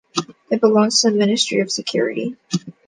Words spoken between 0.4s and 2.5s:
It belongs to the Ministry of Security.